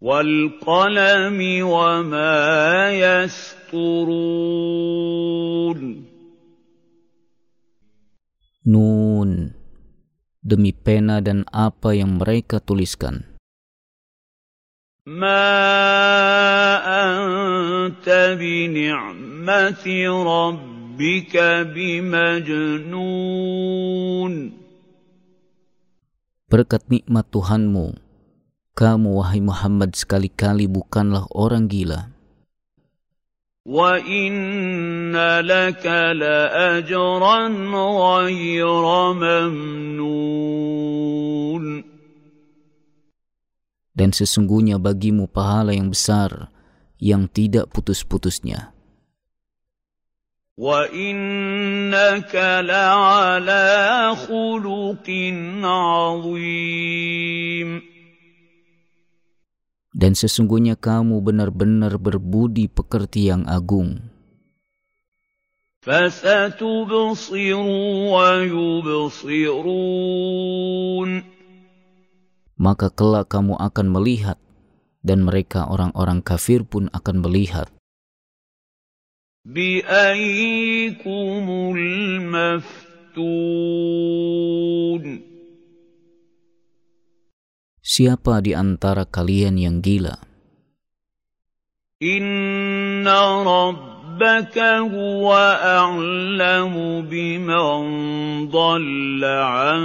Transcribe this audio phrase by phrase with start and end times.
[0.02, 2.38] والقلم وما
[2.94, 4.46] يسطرون
[8.66, 9.54] Nun
[10.42, 13.22] demi pena dan apa yang mereka tuliskan.
[15.06, 15.62] ما
[16.82, 18.10] أنت
[18.42, 19.86] بنعمة
[20.26, 21.38] ربك
[21.78, 23.06] بمجنون
[26.46, 27.98] Berkat nikmat Tuhanmu,
[28.78, 32.14] kamu wahai Muhammad sekali-kali bukanlah orang gila.
[33.66, 36.38] Wa inna laka la
[36.78, 37.66] ajran.
[43.96, 46.54] Dan sesungguhnya bagimu pahala yang besar
[47.02, 48.75] yang tidak putus-putusnya.
[50.61, 52.35] وإنك
[52.69, 53.69] لعلى
[54.29, 55.09] خلق
[55.65, 57.71] عظيم
[59.91, 64.01] Dan sesungguhnya kamu benar-benar berbudi pekerti yang agung.
[65.81, 67.57] فستبصر
[68.13, 69.51] ويبصرون
[72.61, 74.37] Maka kelak kamu akan melihat
[75.01, 77.73] dan mereka orang-orang kafir pun akan melihat
[79.46, 81.46] بأيكم
[81.78, 82.66] المفتون
[87.86, 90.18] siapa di antara kalian yang gila.
[92.04, 94.52] إن ربك
[94.92, 95.32] هو
[95.64, 96.76] أعلم
[97.08, 97.72] بمن
[98.52, 99.84] ضل عن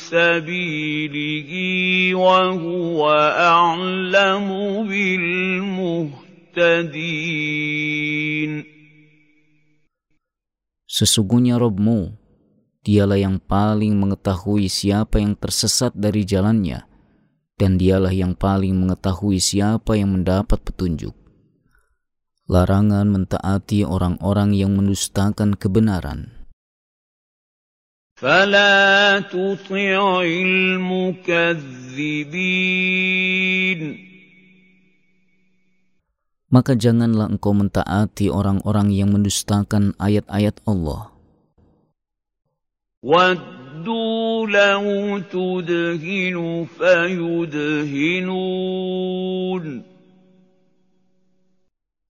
[0.00, 1.52] سبيله
[2.16, 3.00] وهو
[3.36, 4.48] أعلم
[4.88, 5.92] بالمهتدين
[10.91, 12.15] Sesungguhnya Robmu,
[12.81, 16.87] dialah yang paling mengetahui siapa yang tersesat dari jalannya,
[17.59, 21.11] dan dialah yang paling mengetahui siapa yang mendapat petunjuk.
[22.47, 26.37] Larangan mentaati orang-orang yang mendustakan kebenaran.
[28.17, 31.37] فلا تطع المكذبين
[36.51, 41.17] Maka janganlah engkau mentaati orang-orang yang mendustakan ayat-ayat Allah.
[43.07, 44.85] ودوا لو
[45.31, 48.05] تدهن فيدهنون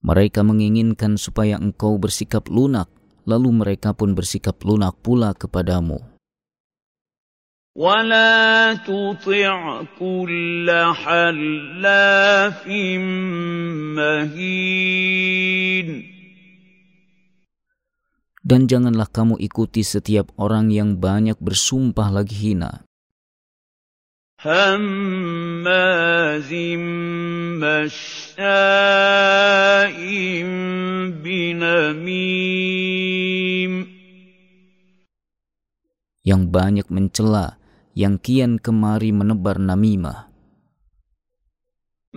[0.07, 2.87] Mereka menginginkan supaya engkau bersikap lunak,
[3.27, 5.99] lalu mereka pun bersikap lunak pula kepadamu.
[7.77, 10.65] ولا تطع كل
[10.97, 12.65] حلاف
[13.93, 15.89] مهين
[18.47, 22.87] Dan janganlah kamu ikuti setiap orang yang banyak bersumpah lagi hina,
[24.37, 26.53] هماز
[27.57, 28.37] مشاء
[31.25, 32.77] بنميم
[36.27, 37.55] yang banyak mencela,
[37.97, 40.27] yang kian kemari menebar namimah,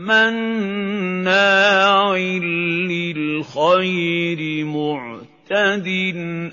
[0.00, 2.16] مناع
[2.88, 5.88] للخير معتد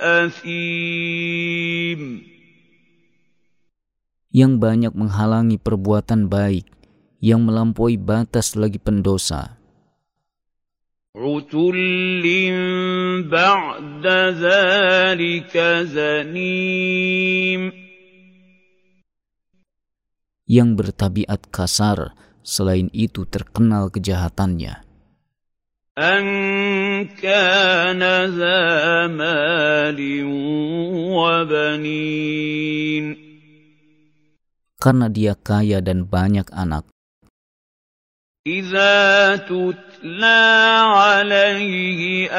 [0.02, 2.02] أثيم
[4.38, 6.70] yang banyak menghalangi perbuatan baik,
[7.24, 9.58] yang melampaui batas lagi pendosa,
[11.18, 11.74] عتل
[13.26, 14.06] بعد
[14.38, 15.54] ذلك
[15.90, 17.81] زنيم
[20.48, 24.88] yang bertabiat kasar, selain itu terkenal kejahatannya.
[25.98, 27.98] أن كان
[28.38, 28.62] ذا
[29.10, 29.98] مال
[31.18, 33.06] وبنين
[34.78, 36.86] Karena dia kaya dan banyak anak,
[38.46, 39.91] إذا تتلى
[40.98, 42.30] عليه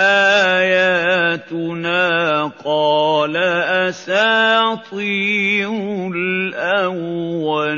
[0.59, 2.03] آياتنا
[2.65, 3.37] قال
[3.89, 5.71] أساطير
[6.15, 7.69] الأولين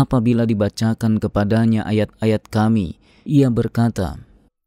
[0.00, 2.96] apabila dibacakan kepadanya ayat-ayat kami,
[3.28, 4.16] ia berkata,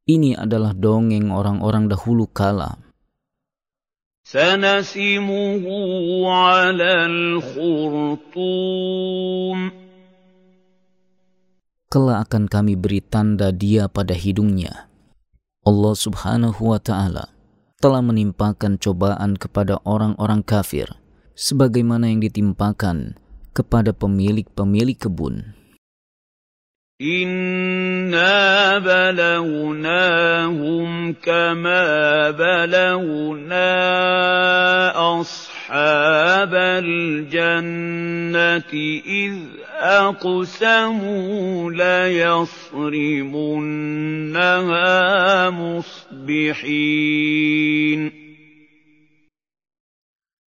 [0.05, 2.77] ini adalah dongeng orang-orang dahulu kala.
[4.23, 5.65] سنسمه
[6.31, 8.53] على الخرطوم
[11.88, 14.92] kelak akan kami beri tanda dia pada hidungnya.
[15.64, 17.32] Allah Subhanahu wa taala
[17.80, 20.84] telah menimpakan cobaan kepada orang-orang kafir
[21.32, 23.16] sebagaimana yang ditimpakan
[23.56, 25.56] kepada pemilik-pemilik kebun.
[26.98, 33.70] Inna balawnahum kama balawna
[34.98, 36.90] ashabal
[37.30, 43.29] jannati idh أَقْسَمُوا لَيَصْرِمُنَّهَا
[45.49, 46.81] مُصْبِحِينَ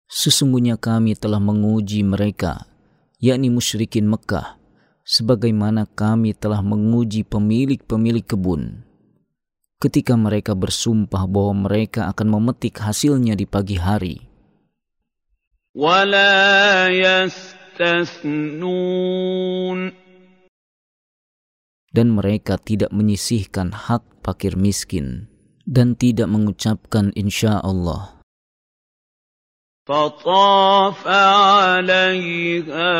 [0.09, 2.67] Sesungguhnya kami telah menguji mereka,
[3.23, 4.59] yakni musyrikin Mekah,
[5.07, 8.83] sebagaimana kami telah menguji pemilik-pemilik kebun.
[9.79, 14.29] Ketika mereka bersumpah bahwa mereka akan memetik hasilnya di pagi hari.
[15.75, 16.89] ولا
[17.79, 19.79] يستثنون
[21.89, 25.25] Dan mereka tidak menyisihkan hak fakir miskin
[25.65, 28.21] dan tidak mengucapkan insya Allah.
[29.89, 32.93] فطاف عليها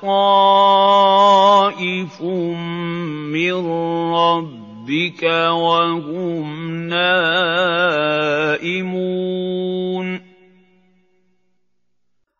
[0.00, 2.16] طائف
[3.36, 3.56] من
[4.16, 6.48] ربك وهم
[6.88, 8.56] نائمون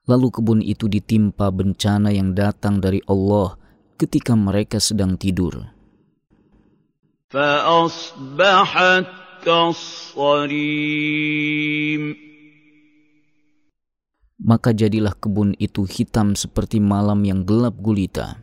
[0.10, 3.54] Lalu kebun itu ditimpa bencana yang datang dari Allah
[4.02, 5.62] ketika mereka sedang tidur.
[14.42, 18.42] Maka jadilah kebun itu hitam seperti malam yang gelap gulita.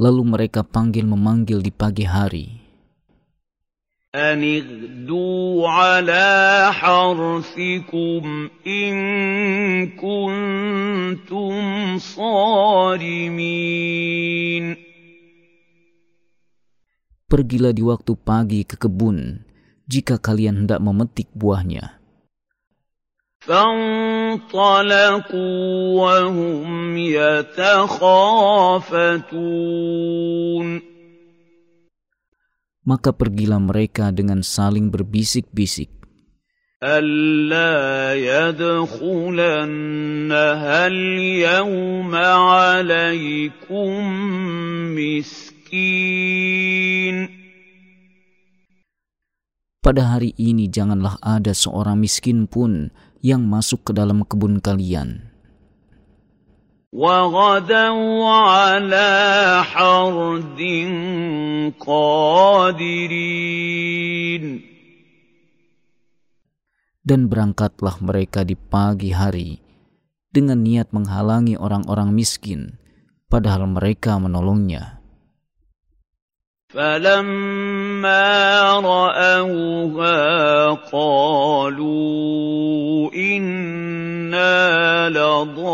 [0.00, 2.61] Lalu mereka panggil memanggil di pagi hari.
[4.15, 8.95] أن اغدوا على حرثكم إن
[9.93, 11.53] كنتم
[11.97, 13.67] صارمين
[17.27, 19.43] Pergilah di waktu pagi ke kebun
[19.83, 21.99] jika kalian hendak memetik buahnya.
[23.47, 24.91] فانطلقوا
[25.95, 28.27] وهم يتخافتون
[32.87, 35.97] Maka pergilah mereka dengan saling berbisik-bisik.
[36.77, 39.57] ألا يدخلنها
[40.87, 43.89] اليوم عليكم
[44.93, 46.37] مسكين
[49.81, 52.93] Pada hari ini janganlah ada seorang miskin pun
[53.25, 55.30] yang masuk ke dalam kebun kalian.
[56.93, 59.11] وغدوا على
[59.63, 60.61] حرد
[61.79, 63.65] قادرين
[67.07, 69.63] Dan berangkatlah mereka di pagi hari
[70.27, 72.75] dengan niat menghalangi orang-orang miskin,
[73.31, 74.97] padahal mereka menolongnya.
[76.67, 78.27] فلما
[78.83, 80.19] رأوها
[80.91, 81.89] قالوا
[84.31, 85.67] إنا لضالون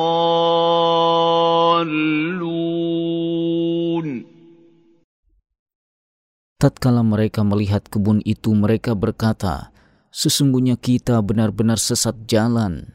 [6.63, 9.75] Tatkala mereka melihat kebun itu, mereka berkata,
[10.15, 12.87] "Sesungguhnya kita benar-benar sesat jalan."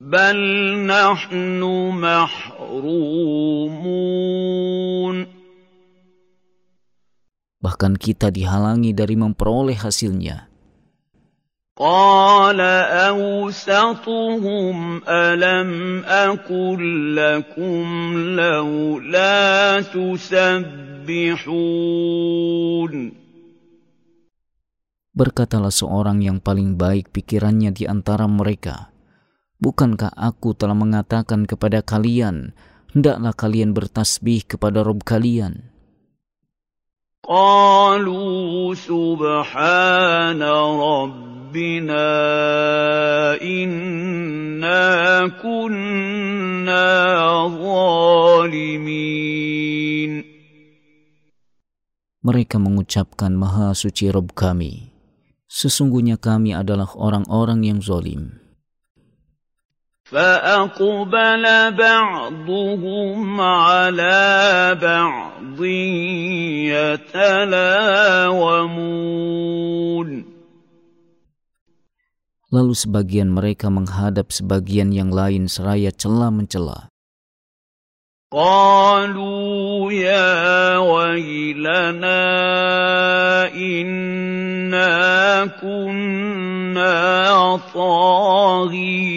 [0.00, 0.38] بل
[0.88, 1.60] نحن
[2.00, 3.20] محرومون
[7.60, 10.48] Bahkan kita dihalangi dari memperoleh hasilnya.
[11.80, 12.60] قال
[13.08, 14.76] أوسطهم
[15.08, 15.70] ألم
[16.04, 16.80] أقل
[17.16, 17.84] لكم
[18.36, 21.00] لولا تسبحون
[25.10, 28.90] Berkatalah seorang yang paling baik pikirannya di antara mereka,
[29.60, 32.56] Bukankah aku telah mengatakan kepada kalian,
[32.96, 35.68] hendaklah kalian bertasbih kepada Rob kalian?
[37.20, 40.40] قالوا سبحان
[41.44, 42.08] ربنا
[43.42, 44.82] إنا
[45.42, 46.88] كنا
[47.58, 49.10] ظالمين
[52.20, 54.92] Mereka mengucapkan Maha Suci Rob kami.
[55.48, 58.36] Sesungguhnya kami adalah orang-orang yang zolim.
[60.10, 61.44] فأقبل
[61.78, 64.18] بعضهم على
[64.82, 65.60] بعض
[68.50, 70.23] يتلاومون
[72.54, 76.90] Lalu sebagian mereka menghadap sebagian yang lain seraya cela mencela.
[78.30, 82.22] قالوا يا ويلنا
[83.50, 84.94] إنا
[85.58, 86.94] كنا
[87.74, 89.10] طاغين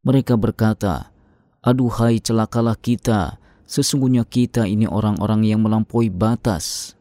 [0.00, 1.12] Mereka berkata,
[1.64, 3.36] Aduhai celakalah kita,
[3.68, 6.93] sesungguhnya kita ini orang-orang yang melampaui batas.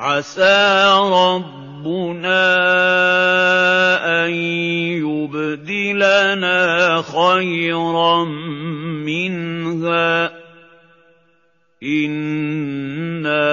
[0.00, 2.46] عسى ربنا
[4.24, 4.32] أن
[5.04, 6.58] يبدلنا
[7.02, 8.24] خيرا
[9.04, 10.32] منها
[11.82, 13.48] إنا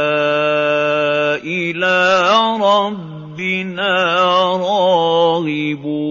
[1.43, 1.97] إلى
[2.63, 3.93] ربنا
[4.55, 6.07] راغبون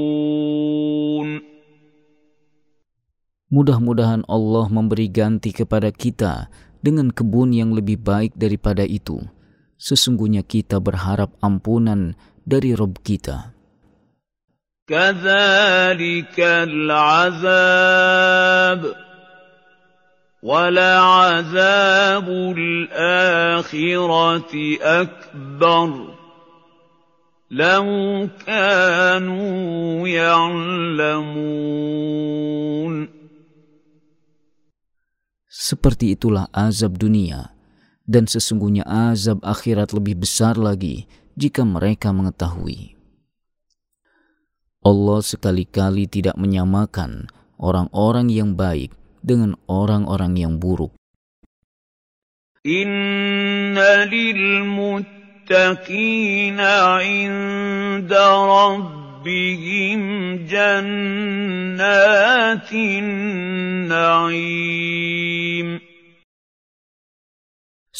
[3.46, 6.52] Mudah-mudahan Allah memberi ganti kepada kita
[6.84, 9.22] dengan kebun yang lebih baik daripada itu.
[9.80, 12.16] Sesungguhnya kita berharap ampunan
[12.46, 13.56] dari Rob kita.
[14.86, 16.38] كذلك
[16.70, 17.66] العذاب
[20.42, 22.28] ولعذاب
[22.58, 25.90] الآخرة أكبر
[27.50, 27.86] لو
[28.46, 31.66] كانوا يعلمون
[35.66, 37.49] Seperti itulah azab dunia,
[38.11, 41.07] dan sesungguhnya azab akhirat lebih besar lagi
[41.39, 42.99] jika mereka mengetahui.
[44.83, 48.89] Allah sekali-kali tidak menyamakan orang-orang yang baik
[49.23, 50.91] dengan orang-orang yang buruk.
[52.65, 60.01] Inna lilmuttaqina inda rabbihim
[60.49, 61.77] jannatin
[63.85, 65.90] na'im.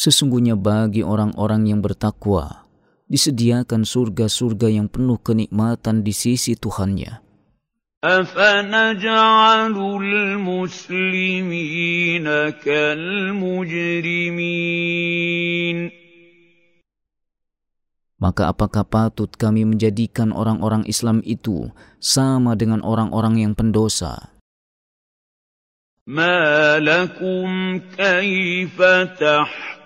[0.00, 2.69] Sesungguhnya bagi orang-orang yang bertakwa,
[3.09, 7.26] disediakan surga-surga yang penuh kenikmatan di sisi Tuhannya.
[8.07, 11.07] أفنجعل المسلمين
[12.62, 13.47] كالمجرمين
[18.16, 21.69] Maka apakah patut kami menjadikan orang-orang Islam itu
[22.00, 24.33] sama dengan orang-orang yang pendosa?
[26.07, 28.78] ما لكم كيف
[29.19, 29.80] تحكمون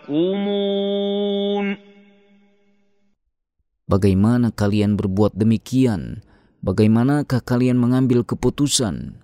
[3.91, 6.23] Bagaimana kalian berbuat demikian?
[6.61, 9.21] Bagaimanakah kalian mengambil keputusan?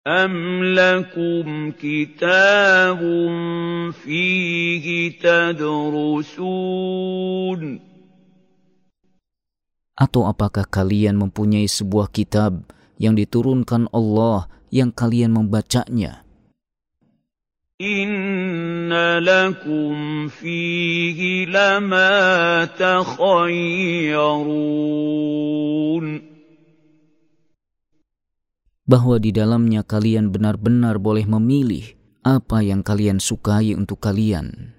[0.00, 3.00] أم لكم كتاب
[3.92, 4.86] فيه
[5.20, 6.80] تدرسون
[10.00, 12.64] Atau apakah kalian mempunyai sebuah kitab
[12.96, 16.23] yang diturunkan Allah yang kalian membacanya?
[17.80, 18.92] إن
[19.24, 22.12] لكم فيه لما
[22.76, 24.20] تخيرون
[28.90, 31.94] Bahwa di dalamnya kalian benar-benar boleh memilih
[32.26, 34.73] apa yang kalian sukai untuk kalian.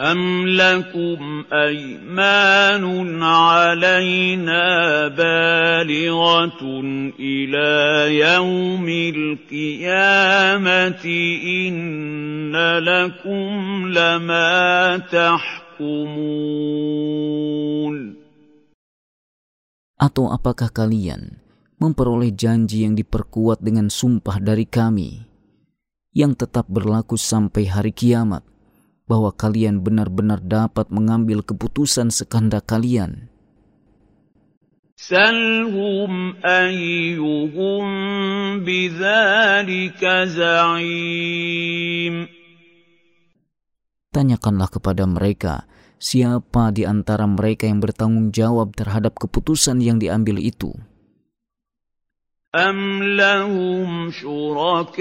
[0.00, 2.84] أم لكم أيمان
[3.22, 4.64] علينا
[5.12, 6.62] بالغة
[7.20, 7.70] إلى
[8.16, 11.04] يوم القيامة
[11.44, 13.48] إن لكم
[13.92, 14.52] لما
[15.12, 16.40] تحكمون
[20.00, 21.44] Atau apakah kalian
[21.76, 25.28] memperoleh janji yang diperkuat dengan sumpah dari kami
[26.16, 28.40] yang tetap berlaku sampai hari kiamat
[29.05, 33.29] bahwa kalian benar-benar dapat mengambil keputusan sekanda kalian.
[34.95, 37.85] Salhum ayyuhum
[38.65, 42.25] bidzalika za'im.
[44.15, 45.67] Tanyakanlah kepada mereka,
[45.99, 50.71] siapa di antara mereka yang bertanggung jawab terhadap keputusan yang diambil itu?
[52.55, 54.95] Am lahum syuraka'u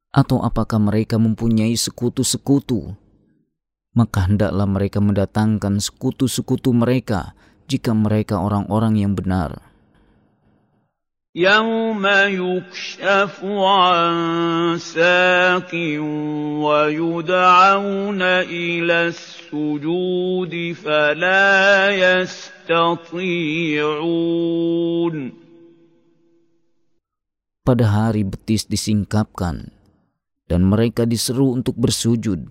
[0.09, 2.97] Atau apakah mereka mempunyai sekutu-sekutu?
[3.95, 7.39] Maka hendaklah mereka mendatangkan sekutu-sekutu mereka
[7.71, 9.63] jika mereka orang-orang yang benar.
[11.39, 12.03] يوم
[12.43, 15.71] يكشف عن ساق
[16.67, 23.15] ويدعون إلى السجود فلا يستطيعون
[27.69, 29.69] Pada hari betis disingkapkan,
[30.49, 32.49] dan mereka diseru untuk bersujud,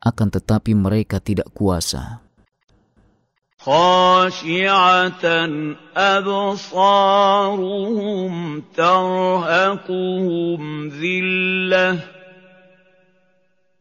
[0.00, 2.24] akan tetapi mereka tidak kuasa.
[3.59, 5.25] خاشعة
[6.15, 7.43] أبصارهم
[8.71, 11.99] ترهقهم ذلة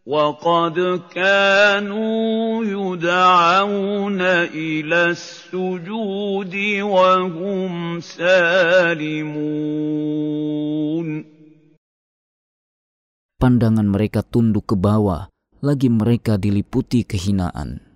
[0.07, 4.21] وقد كانوا يدعون
[4.51, 9.49] إلى السجود وهم سالمون
[13.39, 15.31] Pandangan mereka tunduk ke bawah,
[15.63, 17.88] lagi mereka diliputi kehinaan.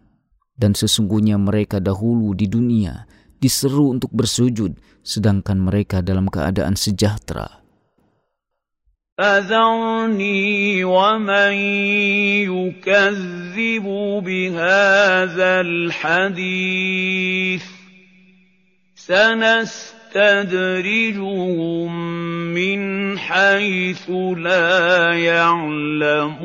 [0.58, 3.06] Dan sesungguhnya mereka dahulu di dunia
[3.38, 7.62] diseru untuk bersujud, sedangkan mereka dalam keadaan sejahtera.
[9.18, 11.54] فذرني ومن
[12.54, 13.86] يكذب
[14.22, 17.64] بهذا الحديث
[18.96, 20.14] سنستدرجهم
[22.54, 22.82] من
[23.18, 26.38] حيث لا يعلمون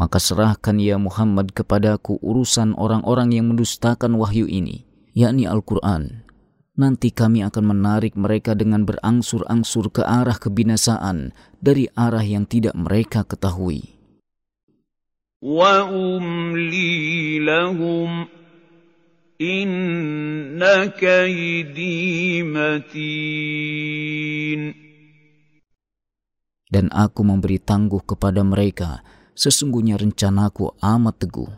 [0.00, 4.84] Maka serahkan ya Muhammad kepadaku urusan orang-orang yang mendustakan wahyu ini,
[5.16, 6.28] yakni Al-Quran.
[6.76, 13.24] Nanti kami akan menarik mereka dengan berangsur-angsur ke arah kebinasaan dari arah yang tidak mereka
[13.24, 13.96] ketahui.
[15.40, 18.10] وَأُمْلِي لَهُمْ
[19.40, 20.60] إِنَّ
[20.96, 24.60] كَيْدِي مَتِينٌ
[26.66, 29.04] Dan aku memberi tangguh kepada mereka
[29.36, 31.50] sesungguhnya rencanaku amat teguh.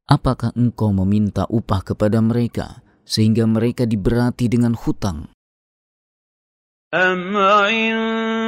[0.07, 5.27] Apakah engkau meminta upah kepada mereka sehingga mereka diberati dengan hutang?
[6.95, 7.35] أَمْ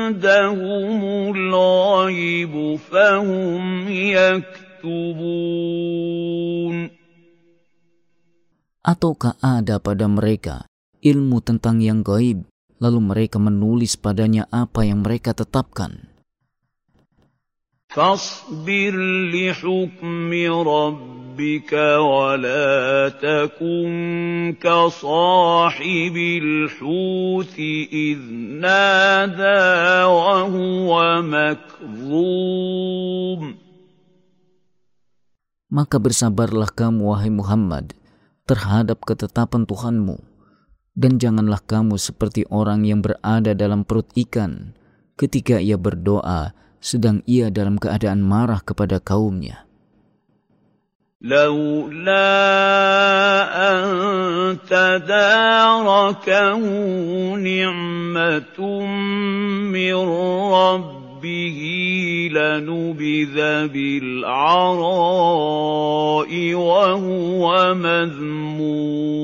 [0.03, 1.01] عِندَهُمُ
[1.35, 2.53] الْغَيْبُ
[2.91, 5.29] فَهُمْ يَكْتُبُونَ
[8.79, 10.65] Ataukah ada pada mereka
[11.05, 12.41] ilmu tentang yang gaib,
[12.81, 16.09] lalu mereka menulis padanya apa yang mereka tetapkan?
[17.93, 18.93] فاصبر
[19.33, 23.91] لحكم ربك ولا تكن
[24.61, 27.57] كصاحب الحوت
[27.89, 28.19] إذ
[28.61, 29.65] نادى
[30.05, 30.91] وهو
[31.25, 32.61] مكظوم
[35.69, 37.93] Maka bersabarlah kamu wahai Muhammad
[38.45, 40.17] terhadap ketetapan Tuhanmu
[40.93, 44.77] dan janganlah kamu seperti orang yang berada dalam perut ikan
[45.17, 49.67] ketika ia berdoa sedang ia dalam keadaan marah kepada kaumnya.
[51.19, 52.31] لولا
[53.51, 53.83] أن
[54.63, 56.63] تداركه
[57.35, 58.59] نعمة
[59.67, 59.95] من
[60.55, 61.59] ربه
[62.31, 63.35] لنبذ
[63.67, 64.71] بالعراء
[66.55, 67.43] وهو
[67.75, 69.19] مذموم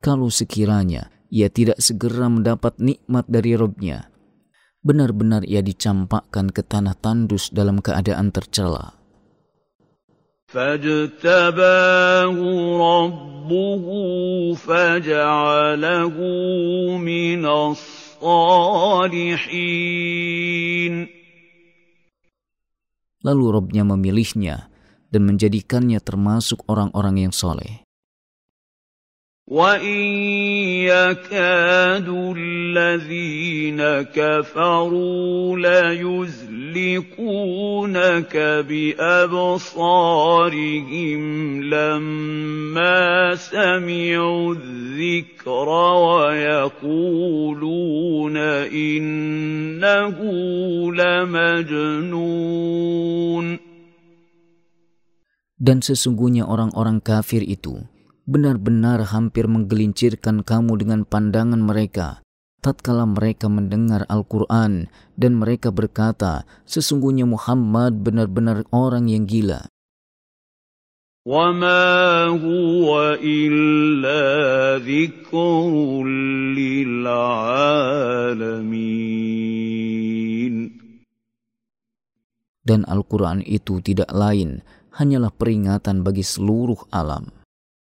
[0.00, 4.08] Kalau sekiranya ia tidak segera mendapat nikmat dari Robnya,
[4.84, 9.00] benar-benar ia dicampakkan ke tanah tandus dalam keadaan tercela.
[10.50, 12.34] فاجتباه
[12.74, 13.84] ربه
[14.58, 16.16] فجعله
[16.98, 19.00] من الصالحين
[23.20, 24.72] Lalu Robnya memilihnya
[25.12, 27.83] dan menjadikannya termasuk orang-orang yang soleh.
[29.45, 30.01] وَإِن
[30.89, 33.77] يَكَادُ الَّذِينَ
[34.09, 37.05] كَفَرُوا لَيُزْلِقُونَكَ
[38.65, 39.61] بِأَبْصَارِهِمْ
[41.61, 47.17] لَمَّا سَمِعُوا الذِّكْرَ وَيَقُولُونَ
[48.73, 50.17] إِنَّهُ
[50.89, 52.17] لَمَجْنُونٌ.
[55.61, 57.85] Dan sesungguhnya orang-orang kafir itu
[58.24, 62.20] benar-benar hampir menggelincirkan kamu dengan pandangan mereka
[62.60, 69.64] tatkala mereka mendengar Al-Quran dan mereka berkata, sesungguhnya Muhammad benar-benar orang yang gila.
[71.20, 72.88] وَمَا هُوَ
[73.20, 74.24] إِلَّا
[74.80, 75.72] ذِكْرٌ
[76.56, 77.20] لِّلْعَالَمِينَ
[82.64, 84.64] Dan Al-Quran itu tidak lain,
[84.96, 87.33] hanyalah peringatan bagi seluruh alam.